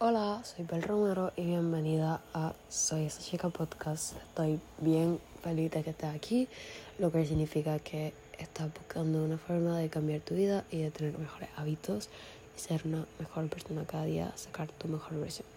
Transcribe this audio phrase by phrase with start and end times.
[0.00, 4.16] Hola, soy Bel Romero y bienvenida a Soy esa chica podcast.
[4.16, 6.48] Estoy bien feliz de que estés aquí,
[7.00, 11.18] lo que significa que estás buscando una forma de cambiar tu vida y de tener
[11.18, 12.10] mejores hábitos
[12.56, 15.48] y ser una mejor persona cada día, sacar tu mejor versión.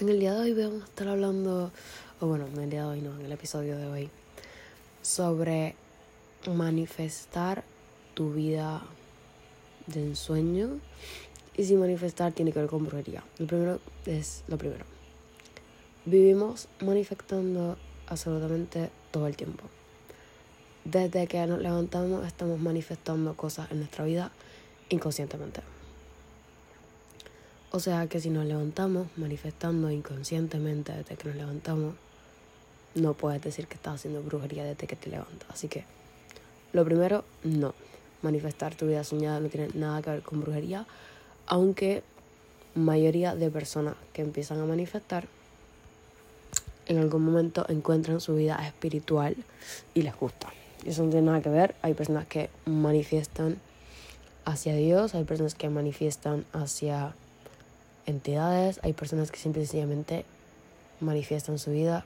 [0.00, 1.70] En el día de hoy vamos a estar hablando,
[2.18, 4.10] o bueno, en el día de hoy no, en el episodio de hoy,
[5.00, 5.76] sobre
[6.52, 7.62] manifestar
[8.14, 8.82] tu vida
[9.86, 10.80] de ensueño
[11.56, 13.22] y si manifestar tiene que ver con brujería.
[13.38, 14.84] Lo primero es lo primero.
[16.04, 19.64] Vivimos manifestando absolutamente todo el tiempo.
[20.84, 24.32] Desde que nos levantamos estamos manifestando cosas en nuestra vida
[24.88, 25.62] inconscientemente.
[27.70, 31.94] O sea que si nos levantamos manifestando inconscientemente desde que nos levantamos,
[32.94, 35.48] no puedes decir que estás haciendo brujería desde que te levantas.
[35.50, 35.84] Así que,
[36.72, 37.74] lo primero, no.
[38.20, 40.86] Manifestar tu vida soñada no tiene nada que ver con brujería
[41.46, 42.02] aunque
[42.74, 45.26] mayoría de personas que empiezan a manifestar
[46.86, 49.36] en algún momento encuentran su vida espiritual
[49.94, 50.52] y les gusta.
[50.84, 51.74] Eso no tiene nada que ver.
[51.82, 53.58] Hay personas que manifiestan
[54.44, 57.14] hacia Dios, hay personas que manifiestan hacia
[58.06, 60.24] entidades, hay personas que simplemente
[61.00, 62.04] manifiestan su vida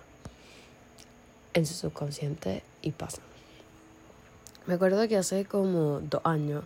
[1.54, 3.24] en su subconsciente y pasan.
[4.66, 6.64] Me acuerdo que hace como dos años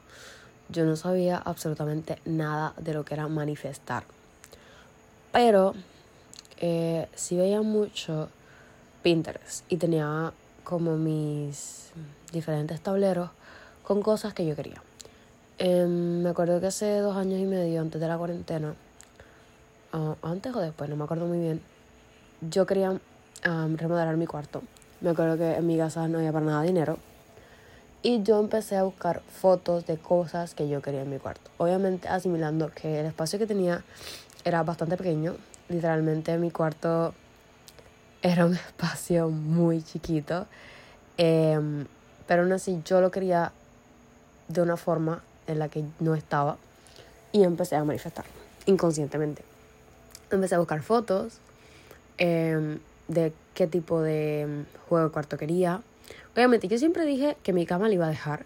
[0.73, 4.05] yo no sabía absolutamente nada de lo que era manifestar.
[5.33, 5.75] Pero
[6.59, 8.29] eh, sí veía mucho
[9.03, 10.33] Pinterest y tenía
[10.65, 11.91] como mis
[12.33, 13.31] diferentes tableros
[13.83, 14.83] con cosas que yo quería.
[15.59, 18.75] Em, me acuerdo que hace dos años y medio, antes de la cuarentena,
[19.93, 21.61] ah, antes o después, no me acuerdo muy bien,
[22.41, 22.99] yo quería
[23.43, 24.63] remodelar mi cuarto.
[25.01, 26.99] Me acuerdo que en mi casa no había para nada dinero
[28.03, 31.51] y yo empecé a buscar fotos de cosas que yo quería en mi cuarto.
[31.59, 33.85] Obviamente asimilando que el espacio que tenía
[34.45, 35.37] era bastante pequeño.
[35.69, 37.15] Literalmente mi cuarto
[38.23, 40.47] era un espacio muy chiquito.
[41.19, 41.87] Em,
[42.27, 43.53] pero aún así yo lo quería
[44.49, 46.57] de una forma en la que no estaba.
[47.33, 48.25] Y empecé a manifestar
[48.67, 49.45] inconscientemente.
[50.31, 51.39] Empecé a buscar fotos
[52.17, 55.83] em, de qué tipo de juego de cuarto quería
[56.35, 58.45] Obviamente, yo siempre dije que mi cama la iba a dejar,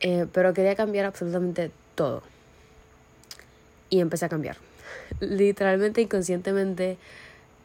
[0.00, 2.22] eh, pero quería cambiar absolutamente todo.
[3.88, 4.56] Y empecé a cambiar.
[5.20, 6.98] Literalmente, inconscientemente,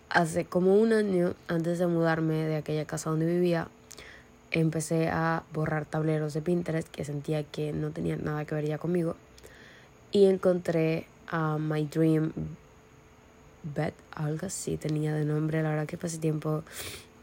[0.10, 3.68] hace como un año antes de mudarme de aquella casa donde vivía,
[4.52, 8.78] empecé a borrar tableros de Pinterest que sentía que no tenían nada que ver ya
[8.78, 9.16] conmigo.
[10.12, 12.34] Y encontré a My Dream
[13.64, 15.64] Bed, algo así tenía de nombre.
[15.64, 16.64] La verdad que pasé tiempo.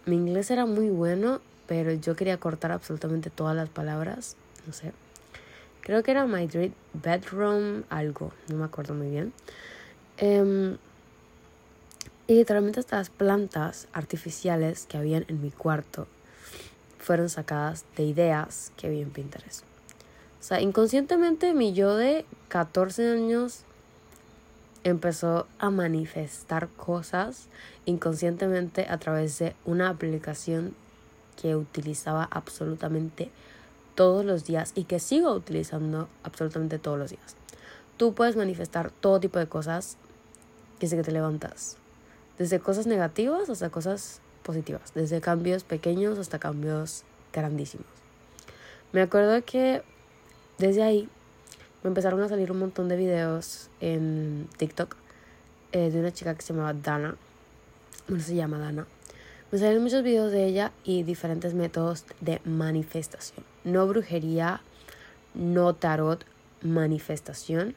[0.07, 4.37] Mi inglés era muy bueno pero yo quería cortar absolutamente todas las palabras,
[4.67, 4.93] no sé.
[5.83, 9.33] Creo que era My Dream Bedroom, algo, no me acuerdo muy bien.
[10.17, 10.79] Em,
[12.27, 16.09] y literalmente estas plantas artificiales que habían en mi cuarto
[16.99, 19.63] fueron sacadas de ideas que vi en Pinterest.
[20.41, 23.65] O sea, inconscientemente mi yo de 14 años
[24.85, 27.49] empezó a manifestar cosas
[27.87, 30.75] inconscientemente a través de una aplicación
[31.41, 33.31] que utilizaba absolutamente
[33.95, 37.37] todos los días y que sigo utilizando absolutamente todos los días.
[37.97, 39.97] Tú puedes manifestar todo tipo de cosas
[40.81, 41.77] desde que te levantas.
[42.39, 44.95] Desde cosas negativas hasta cosas positivas.
[44.95, 47.87] Desde cambios pequeños hasta cambios grandísimos.
[48.93, 49.83] Me acuerdo que
[50.59, 51.09] desde ahí
[51.83, 54.97] me empezaron a salir un montón de videos en TikTok
[55.73, 57.17] eh, de una chica que se llamaba Dana.
[58.09, 58.87] Bueno, se llama Dana.
[59.51, 63.47] Me salen muchos videos de ella y diferentes métodos de manifestación.
[63.65, 64.61] No brujería,
[65.33, 66.23] no tarot,
[66.61, 67.75] manifestación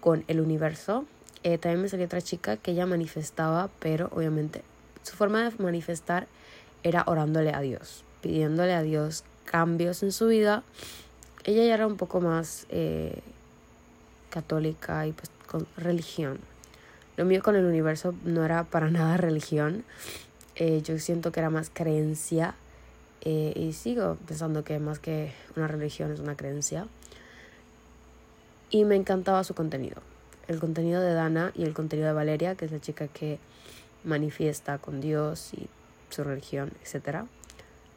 [0.00, 1.04] con el universo.
[1.44, 4.62] Eh, también me salió otra chica que ella manifestaba, pero obviamente
[5.04, 6.26] su forma de manifestar
[6.82, 10.64] era orándole a Dios, pidiéndole a Dios cambios en su vida.
[11.44, 13.20] Ella ya era un poco más eh,
[14.30, 16.40] católica y pues con religión.
[17.16, 19.84] Lo mío con el universo no era para nada religión.
[20.56, 22.54] Eh, yo siento que era más creencia
[23.22, 26.86] eh, y sigo pensando que más que una religión es una creencia.
[28.70, 30.02] Y me encantaba su contenido.
[30.46, 33.38] El contenido de Dana y el contenido de Valeria, que es la chica que
[34.04, 35.68] manifiesta con Dios y
[36.10, 37.24] su religión, etc.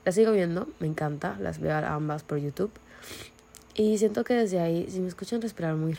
[0.06, 2.72] Las sigo viendo, me encanta, las veo ambas por YouTube.
[3.74, 5.94] Y siento que desde ahí, si me escuchan respirar muy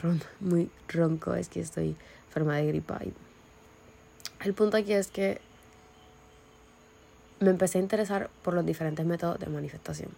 [0.88, 1.94] ronco, es que estoy
[2.28, 3.00] enferma de gripa.
[3.04, 3.12] Y
[4.44, 5.40] el punto aquí es que
[7.40, 10.10] me empecé a interesar por los diferentes métodos de manifestación.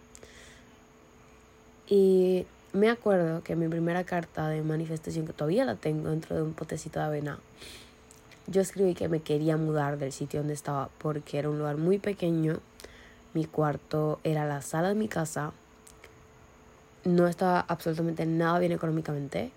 [1.87, 6.41] Y me acuerdo que mi primera carta de manifestación, que todavía la tengo dentro de
[6.41, 7.39] un potecito de avena,
[8.47, 11.99] yo escribí que me quería mudar del sitio donde estaba porque era un lugar muy
[11.99, 12.59] pequeño.
[13.33, 15.53] Mi cuarto era la sala de mi casa.
[17.05, 19.51] No estaba absolutamente nada bien económicamente.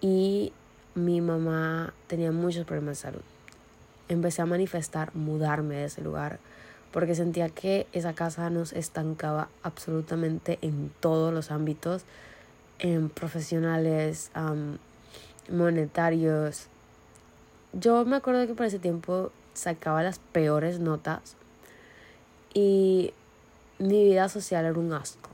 [0.00, 0.52] Y
[0.94, 3.22] mi mamá tenía muchos problemas de salud.
[4.08, 6.38] Empecé a manifestar mudarme de ese lugar
[6.92, 12.02] porque sentía que esa casa nos estancaba absolutamente en todos los ámbitos,
[12.78, 14.30] en profesionales,
[15.50, 16.66] monetarios.
[17.72, 21.36] Yo me acuerdo que por ese tiempo sacaba las peores notas
[22.54, 23.12] y
[23.78, 25.30] mi vida social era un asco.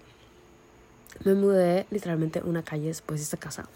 [1.25, 3.69] Me mudé literalmente una calle después de esta casa.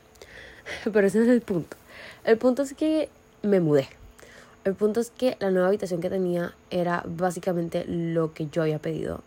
[0.92, 1.76] Pero ese no es el punto.
[2.24, 3.08] El punto es que
[3.42, 3.88] me mudé.
[4.64, 8.78] El punto es que la nueva habitación que tenía era básicamente lo que yo había
[8.78, 9.20] pedido.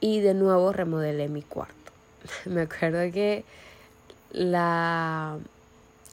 [0.00, 1.74] Y de nuevo remodelé mi cuarto.
[2.44, 3.44] Me acuerdo que
[4.30, 5.38] la,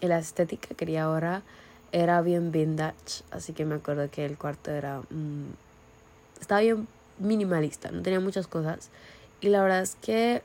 [0.01, 1.44] la estética que quería ahora
[1.92, 3.24] era bien vintage.
[3.30, 5.01] Así que me acuerdo que el cuarto era...
[5.12, 5.51] Mm,
[6.42, 6.88] estaba bien
[7.19, 8.89] minimalista, no tenía muchas cosas.
[9.39, 10.42] Y la verdad es que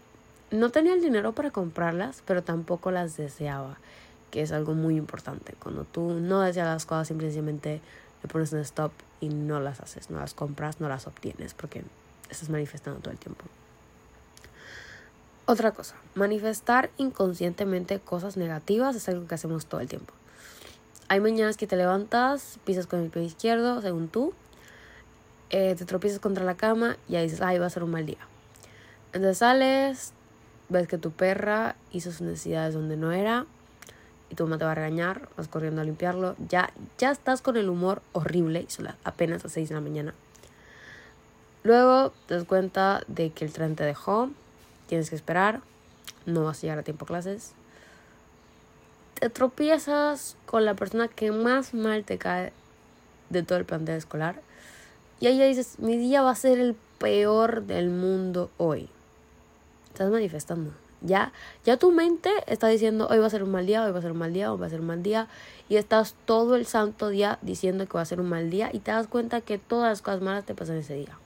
[0.50, 3.78] no tenía el dinero para comprarlas, pero tampoco las deseaba
[4.30, 5.54] que es algo muy importante.
[5.62, 7.80] Cuando tú no deseas las cosas, simplemente
[8.22, 11.84] le pones un stop y no las haces, no las compras, no las obtienes, porque
[12.28, 13.44] estás manifestando todo el tiempo.
[15.46, 20.14] Otra cosa, manifestar inconscientemente cosas negativas es algo que hacemos todo el tiempo.
[21.08, 24.32] Hay mañanas que te levantas, pisas con el pie izquierdo, según tú,
[25.50, 28.06] eh, te tropiezas contra la cama y ahí dices, ay, va a ser un mal
[28.06, 28.28] día.
[29.12, 30.12] Entonces sales,
[30.68, 33.46] ves que tu perra hizo sus necesidades donde no era,
[34.30, 37.56] y tu mamá te va a regañar, vas corriendo a limpiarlo, ya, ya estás con
[37.56, 40.14] el humor horrible son apenas las 6 de la mañana.
[41.62, 44.30] Luego te das cuenta de que el tren te dejó,
[44.86, 45.60] tienes que esperar,
[46.24, 47.52] no vas a llegar a tiempo a clases.
[49.18, 52.52] Te tropiezas con la persona que más mal te cae
[53.28, 54.40] de todo el plantel escolar.
[55.18, 58.88] Y ahí ya dices, mi día va a ser el peor del mundo hoy.
[59.92, 60.72] Estás manifestando.
[61.02, 61.32] Ya,
[61.64, 64.02] ya tu mente está diciendo hoy va a ser un mal día, hoy va a
[64.02, 65.28] ser un mal día, hoy va a ser un mal día.
[65.68, 68.80] Y estás todo el santo día diciendo que va a ser un mal día y
[68.80, 71.18] te das cuenta que todas las cosas malas te pasan ese día.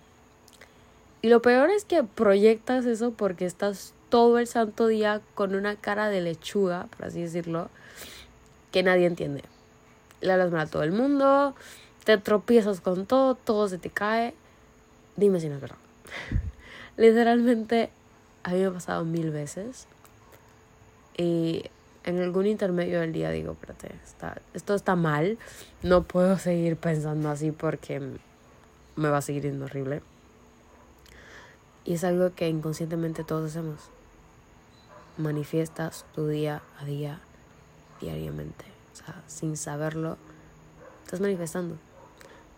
[1.23, 5.75] Y lo peor es que proyectas eso porque estás todo el santo día con una
[5.75, 7.69] cara de lechuga, por así decirlo,
[8.71, 9.43] que nadie entiende.
[10.21, 11.55] Le hablas mal a todo el mundo,
[12.05, 14.35] te tropiezas con todo, todo se te cae.
[15.17, 15.79] Dime si no es verdad.
[16.97, 17.91] Literalmente
[18.45, 19.87] a mí me ha pasado mil veces.
[21.17, 21.65] Y
[22.05, 25.39] en algún intermedio del día digo, espérate, está, esto está mal.
[25.83, 28.01] No puedo seguir pensando así porque
[28.97, 30.03] me va a seguir yendo horrible.
[31.85, 33.81] Y es algo que inconscientemente todos hacemos.
[35.17, 37.21] Manifiestas tu día a día,
[38.01, 38.65] diariamente.
[38.93, 40.17] O sea, sin saberlo,
[41.05, 41.77] estás manifestando.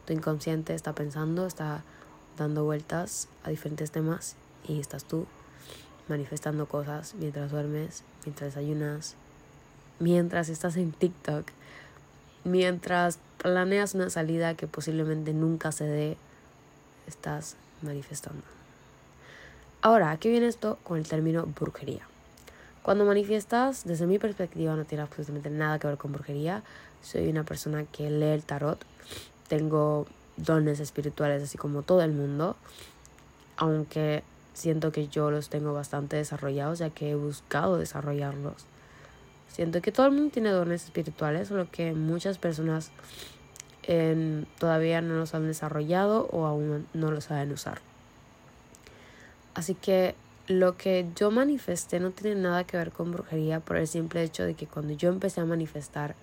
[0.05, 1.83] Tu inconsciente está pensando, está
[2.37, 4.37] dando vueltas a diferentes temas
[4.69, 5.27] y estás tú
[6.09, 9.15] manifestando cosas mientras duermes, mientras desayunas,
[9.99, 11.47] mientras estás en TikTok,
[12.45, 16.17] mientras planeas una salida que posiblemente nunca se dé,
[17.07, 18.43] estás manifestando.
[19.83, 22.07] Ahora, aquí viene esto con el término brujería.
[22.83, 26.63] Cuando manifiestas, desde mi perspectiva, no tiene absolutamente nada que ver con brujería.
[27.03, 28.85] Soy una persona que lee el tarot.
[29.49, 32.57] Tengo dones espirituales así como todo el mundo.
[33.57, 34.23] Aunque
[34.57, 38.65] siento que yo los tengo bastante desarrollados ya que he buscado desarrollarlos.
[39.49, 42.91] Siento que todo el mundo tiene dones espirituales, solo que muchas personas
[44.59, 47.81] todavía no los han desarrollado o aún no los saben usar.
[49.55, 50.17] Así que
[50.49, 54.43] lo que yo manifesté no tiene nada que ver con brujería por el simple hecho
[54.43, 56.17] de que cuando yo empecé a manifestar,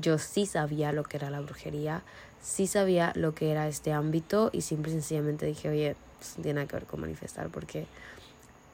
[0.00, 2.02] yo sí sabía lo que era la brujería,
[2.40, 6.54] sí sabía lo que era este ámbito y simple y sencillamente dije, oye, pues, tiene
[6.54, 7.86] nada que ver con manifestar porque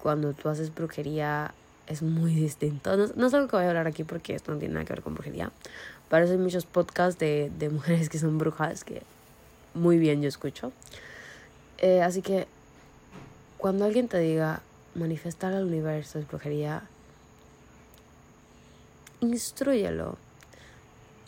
[0.02, 1.54] cuando tú haces brujería
[1.86, 2.96] es muy distinto.
[2.96, 4.92] No, no es algo que voy a hablar aquí porque esto no tiene nada que
[4.92, 5.52] ver con brujería.
[6.10, 9.02] Pero hay muchos podcasts de, de mujeres que son brujas que
[9.74, 10.72] muy bien yo escucho.
[11.78, 12.46] Eh, así que
[13.58, 14.62] cuando alguien te diga
[14.94, 16.82] manifestar al universo es brujería,
[19.20, 20.16] instruyelo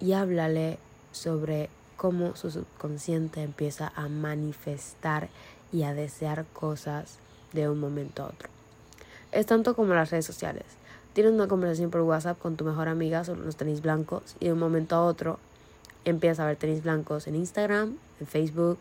[0.00, 0.78] y háblale
[1.12, 5.28] sobre cómo su subconsciente empieza a manifestar
[5.72, 7.18] y a desear cosas
[7.52, 8.48] de un momento a otro.
[9.32, 10.64] Es tanto como las redes sociales.
[11.12, 14.52] Tienes una conversación por WhatsApp con tu mejor amiga sobre los tenis blancos y de
[14.52, 15.38] un momento a otro
[16.04, 18.78] empiezas a ver tenis blancos en Instagram, en Facebook,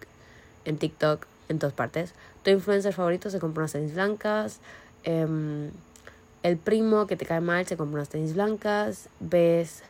[0.66, 2.14] en TikTok, en todas partes.
[2.44, 4.60] Tu influencer favorito se compra unas tenis blancas.
[5.04, 5.72] Em,
[6.44, 9.10] el primo que te cae mal se compra unas tenis blancas.
[9.20, 9.84] Ves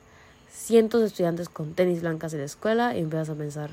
[0.50, 3.70] cientos de estudiantes con tenis blancas en la escuela y empiezas a pensar,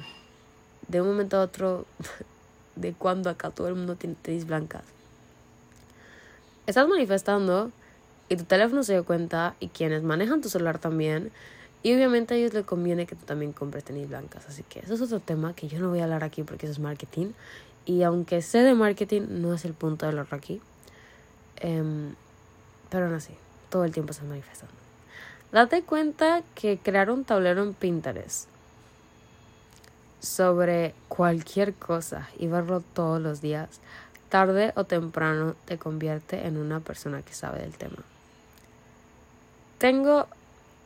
[0.88, 1.86] de un momento a otro,
[2.76, 4.82] de cuándo acá todo el mundo tiene tenis blancas.
[6.66, 7.70] Estás manifestando
[8.28, 11.30] y tu teléfono se dio cuenta y quienes manejan tu celular también.
[11.82, 14.46] Y obviamente a ellos les conviene que tú también compres tenis blancas.
[14.48, 16.72] Así que eso es otro tema que yo no voy a hablar aquí porque eso
[16.72, 17.32] es marketing.
[17.84, 20.62] Y aunque sé de marketing, no es el punto de hablar aquí.
[21.56, 22.14] Em,
[22.88, 23.34] pero aún así,
[23.68, 24.74] todo el tiempo estás manifestando.
[25.52, 28.48] Date cuenta que crear un tablero en Pinterest
[30.24, 33.68] sobre cualquier cosa y verlo todos los días,
[34.28, 37.98] tarde o temprano te convierte en una persona que sabe del tema.
[39.78, 40.26] Tengo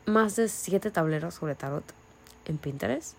[0.07, 1.85] más de siete tableros sobre tarot
[2.47, 3.15] en Pinterest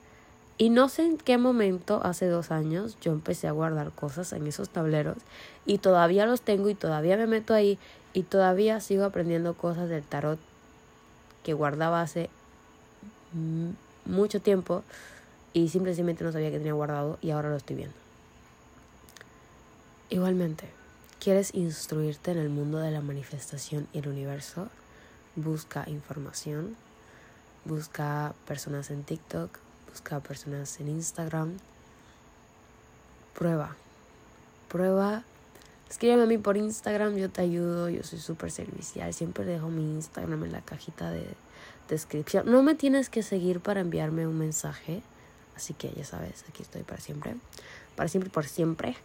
[0.58, 4.46] y no sé en qué momento, hace dos años, yo empecé a guardar cosas en
[4.46, 5.18] esos tableros
[5.66, 7.80] y todavía los tengo y todavía me meto ahí
[8.14, 10.40] y todavía sigo aprendiendo cosas del tarot
[11.44, 12.30] que guardaba hace
[14.06, 14.84] mucho tiempo
[15.54, 17.96] y simplemente no sabía que tenía guardado y ahora lo estoy viendo.
[20.10, 20.68] Igualmente,
[21.20, 24.68] ¿quieres instruirte en el mundo de la manifestación y el universo?
[25.36, 26.76] Busca información,
[27.66, 29.58] busca personas en TikTok,
[29.90, 31.58] busca personas en Instagram.
[33.38, 33.76] Prueba,
[34.68, 35.24] prueba.
[35.90, 39.14] Escríbeme a mí por Instagram, yo te ayudo, yo soy súper servicial.
[39.14, 41.26] Siempre dejo mi Instagram en la cajita de
[41.88, 42.52] descripción.
[42.52, 45.02] No me tienes que seguir para enviarme un mensaje
[45.60, 47.36] Así que ya sabes, aquí estoy para siempre.
[47.98, 48.96] Para siempre, por siempre.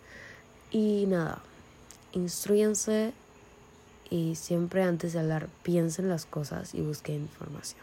[0.71, 1.43] Y nada,
[2.13, 3.13] instruyense
[4.09, 7.83] y siempre antes de hablar piensen las cosas y busquen información.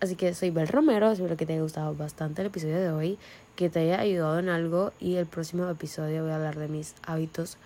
[0.00, 3.18] Así que soy Bel Romero, espero que te haya gustado bastante el episodio de hoy,
[3.56, 6.94] que te haya ayudado en algo y el próximo episodio voy a hablar de mis
[7.06, 7.56] hábitos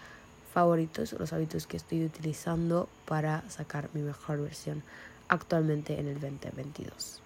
[0.54, 4.84] favoritos, los hábitos que estoy utilizando para sacar mi mejor versión
[5.26, 7.22] actualmente en el 2022.